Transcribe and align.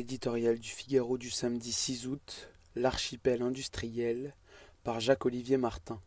L'éditorial 0.00 0.58
du 0.58 0.70
Figaro 0.70 1.18
du 1.18 1.28
samedi 1.28 1.72
6 1.72 2.06
août, 2.06 2.48
L'archipel 2.74 3.42
industriel, 3.42 4.34
par 4.82 4.98
Jacques-Olivier 4.98 5.58
Martin. 5.58 6.00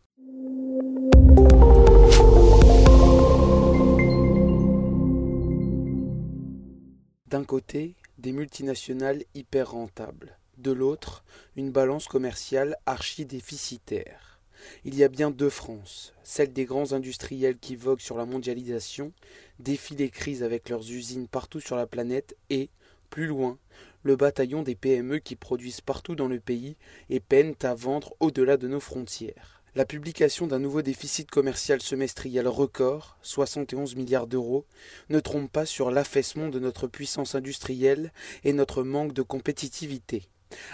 D'un 7.28 7.44
côté, 7.44 7.94
des 8.18 8.32
multinationales 8.32 9.22
hyper 9.32 9.70
rentables. 9.70 10.40
De 10.58 10.72
l'autre, 10.72 11.24
une 11.54 11.70
balance 11.70 12.08
commerciale 12.08 12.76
archi-déficitaire. 12.86 14.40
Il 14.84 14.96
y 14.96 15.04
a 15.04 15.08
bien 15.08 15.30
deux 15.30 15.50
France, 15.50 16.14
celle 16.24 16.52
des 16.52 16.64
grands 16.64 16.94
industriels 16.94 17.58
qui 17.58 17.76
voguent 17.76 18.00
sur 18.00 18.16
la 18.16 18.26
mondialisation, 18.26 19.12
défient 19.60 19.94
les 19.94 20.10
crises 20.10 20.42
avec 20.42 20.68
leurs 20.68 20.90
usines 20.90 21.28
partout 21.28 21.60
sur 21.60 21.76
la 21.76 21.86
planète 21.86 22.36
et, 22.50 22.70
plus 23.10 23.26
loin, 23.26 23.58
le 24.02 24.16
bataillon 24.16 24.62
des 24.62 24.74
PME 24.74 25.18
qui 25.18 25.36
produisent 25.36 25.80
partout 25.80 26.14
dans 26.14 26.28
le 26.28 26.40
pays 26.40 26.76
et 27.10 27.20
peinent 27.20 27.54
à 27.62 27.74
vendre 27.74 28.14
au-delà 28.20 28.56
de 28.56 28.68
nos 28.68 28.80
frontières. 28.80 29.62
La 29.76 29.84
publication 29.84 30.46
d'un 30.46 30.60
nouveau 30.60 30.82
déficit 30.82 31.28
commercial 31.28 31.82
semestriel 31.82 32.46
record, 32.46 33.18
71 33.22 33.96
milliards 33.96 34.28
d'euros, 34.28 34.66
ne 35.08 35.18
trompe 35.18 35.50
pas 35.50 35.66
sur 35.66 35.90
l'affaissement 35.90 36.48
de 36.48 36.60
notre 36.60 36.86
puissance 36.86 37.34
industrielle 37.34 38.12
et 38.44 38.52
notre 38.52 38.84
manque 38.84 39.12
de 39.12 39.22
compétitivité. 39.22 40.28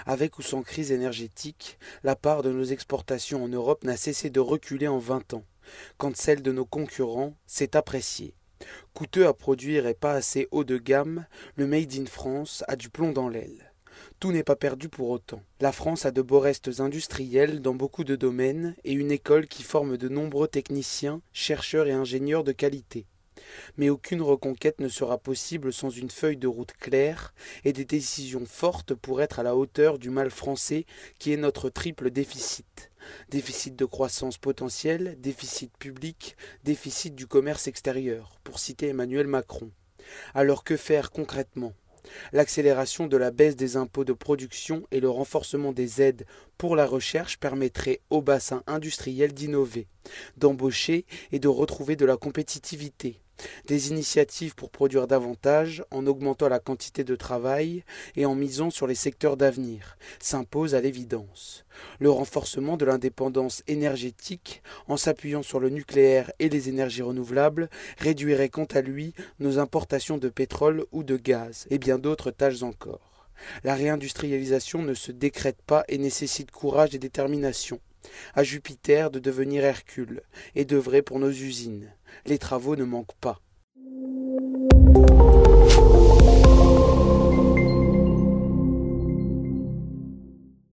Avec 0.05 0.39
ou 0.39 0.43
sans 0.43 0.63
crise 0.63 0.93
énergétique, 0.93 1.79
la 2.03 2.15
part 2.15 2.43
de 2.43 2.51
nos 2.51 2.65
exportations 2.65 3.43
en 3.43 3.49
Europe 3.49 3.85
n'a 3.85 3.97
cessé 3.97 4.29
de 4.29 4.41
reculer 4.41 4.89
en 4.89 4.99
vingt 4.99 5.33
ans, 5.33 5.45
quand 5.97 6.15
celle 6.15 6.43
de 6.43 6.53
nos 6.53 6.67
concurrents 6.67 7.35
s'est 7.47 7.77
appréciée. 7.77 8.35
Coûteux 8.95 9.27
à 9.27 9.35
produire 9.35 9.87
et 9.87 9.95
pas 9.95 10.13
assez 10.13 10.49
haut 10.51 10.65
de 10.65 10.79
gamme, 10.79 11.27
le 11.57 11.67
Made 11.67 11.95
in 11.95 12.07
France 12.07 12.65
a 12.69 12.77
du 12.77 12.91
plomb 12.91 13.13
dans 13.13 13.29
l'aile. 13.29 13.73
Tout 14.19 14.33
n'est 14.33 14.45
pas 14.45 14.57
perdu 14.57 14.89
pour 14.89 15.11
autant. 15.11 15.43
La 15.61 15.73
France 15.73 16.05
a 16.07 16.11
de 16.11 16.23
beaux 16.23 16.41
restes 16.41 16.81
industriels 16.81 17.61
dans 17.61 17.75
beaucoup 17.75 18.05
de 18.05 18.17
domaines 18.17 18.75
et 18.85 18.93
une 18.93 19.11
école 19.11 19.47
qui 19.47 19.63
forme 19.63 19.97
de 19.97 20.09
nombreux 20.09 20.49
techniciens, 20.49 21.23
chercheurs 21.33 21.87
et 21.87 21.93
ingénieurs 21.93 22.45
de 22.45 22.53
qualité. 22.53 23.07
Mais 23.77 23.91
aucune 23.91 24.23
reconquête 24.23 24.81
ne 24.81 24.89
sera 24.89 25.19
possible 25.19 25.73
sans 25.73 25.91
une 25.91 26.11
feuille 26.11 26.37
de 26.37 26.47
route 26.47 26.73
claire 26.73 27.35
et 27.65 27.73
des 27.73 27.85
décisions 27.85 28.47
fortes 28.47 28.95
pour 28.95 29.23
être 29.23 29.39
à 29.39 29.43
la 29.43 29.57
hauteur 29.57 29.99
du 29.99 30.11
mal 30.11 30.31
français 30.31 30.87
qui 31.19 31.33
est 31.33 31.37
notre 31.37 31.71
triple 31.71 32.11
déficit. 32.11 32.91
Déficit 33.31 33.77
de 33.77 33.85
croissance 33.85 34.39
potentielle, 34.39 35.17
déficit 35.21 35.73
public, 35.79 36.37
déficit 36.65 37.15
du 37.15 37.27
commerce 37.27 37.67
extérieur, 37.67 38.39
pour 38.45 38.59
citer 38.59 38.89
Emmanuel 38.89 39.27
Macron. 39.27 39.71
Alors 40.35 40.65
que 40.65 40.77
faire 40.77 41.11
concrètement? 41.11 41.73
L'accélération 42.33 43.07
de 43.07 43.17
la 43.17 43.31
baisse 43.31 43.57
des 43.57 43.77
impôts 43.77 44.05
de 44.05 44.13
production 44.13 44.87
et 44.91 45.01
le 45.01 45.11
renforcement 45.11 45.73
des 45.73 46.01
aides 46.01 46.27
pour 46.57 46.75
la 46.75 46.87
recherche 46.87 47.39
permettraient 47.39 48.01
au 48.09 48.23
bassin 48.23 48.63
industriel 48.67 49.35
d'innover, 49.35 49.87
d'embaucher 50.37 51.05
et 51.31 51.39
de 51.39 51.49
retrouver 51.49 51.97
de 51.97 52.07
la 52.07 52.17
compétitivité. 52.17 53.21
Des 53.67 53.91
initiatives 53.91 54.55
pour 54.55 54.71
produire 54.71 55.07
davantage 55.07 55.85
en 55.91 56.07
augmentant 56.07 56.49
la 56.49 56.59
quantité 56.59 57.05
de 57.05 57.17
travail 57.17 57.85
et 58.17 58.27
en 58.27 58.35
misant 58.35 58.71
sur 58.71 58.87
les 58.87 58.95
secteurs 58.95 59.37
d'avenir 59.37 59.97
s'imposent 60.19 60.75
à 60.75 60.81
l'évidence. 60.81 61.65
Le 61.99 62.11
renforcement 62.11 62.77
de 62.77 62.85
l'indépendance 62.85 63.63
énergétique 63.67 64.63
en 64.89 64.97
s'appuyant 64.97 65.43
sur 65.43 65.61
le 65.61 65.71
nucléaire 65.71 66.33
et 66.39 66.49
les 66.49 66.69
énergies 66.69 67.03
renouvelables 67.03 67.71
réduirait 67.99 68.49
quant 68.49 68.65
à 68.65 68.81
lui 68.81 69.15
nos 69.39 69.59
importations 69.59 70.19
de 70.19 70.29
pétrole 70.29 70.85
ou 70.93 71.03
de 71.03 71.17
gaz 71.17 71.67
et 71.71 71.79
bien 71.79 71.99
d'autres 71.99 72.31
tâches 72.31 72.63
encore. 72.63 73.29
La 73.65 73.75
réindustrialisation 73.75 74.83
ne 74.83 74.95
se 74.95 75.13
décrète 75.13 75.63
pas 75.67 75.85
et 75.89 75.99
nécessite 75.99 76.51
courage 76.51 76.95
et 76.95 76.99
détermination 76.99 77.81
à 78.35 78.43
Jupiter 78.43 79.11
de 79.11 79.19
devenir 79.19 79.65
Hercule 79.65 80.23
et 80.55 80.65
d'œuvrer 80.65 81.03
pour 81.03 81.19
nos 81.19 81.31
usines. 81.31 81.93
Les 82.27 82.39
travaux 82.39 82.77
ne 82.77 82.85
manquent 82.85 83.19
pas. 83.21 83.41